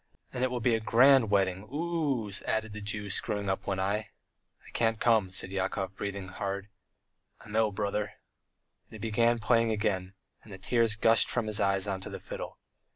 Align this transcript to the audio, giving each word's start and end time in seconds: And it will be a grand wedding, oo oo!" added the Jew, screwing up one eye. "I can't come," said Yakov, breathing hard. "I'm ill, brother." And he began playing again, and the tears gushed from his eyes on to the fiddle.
And 0.33 0.43
it 0.43 0.49
will 0.49 0.59
be 0.59 0.73
a 0.73 0.79
grand 0.79 1.29
wedding, 1.29 1.61
oo 1.71 2.25
oo!" 2.25 2.31
added 2.47 2.73
the 2.73 2.81
Jew, 2.81 3.11
screwing 3.11 3.47
up 3.49 3.67
one 3.67 3.79
eye. 3.79 4.09
"I 4.65 4.71
can't 4.73 4.99
come," 4.99 5.29
said 5.29 5.51
Yakov, 5.51 5.95
breathing 5.95 6.29
hard. 6.29 6.69
"I'm 7.41 7.55
ill, 7.55 7.71
brother." 7.71 8.05
And 8.85 8.93
he 8.93 8.97
began 8.97 9.37
playing 9.37 9.69
again, 9.69 10.15
and 10.41 10.51
the 10.51 10.57
tears 10.57 10.95
gushed 10.95 11.29
from 11.29 11.45
his 11.45 11.59
eyes 11.59 11.85
on 11.87 12.01
to 12.01 12.09
the 12.09 12.19
fiddle. 12.19 12.57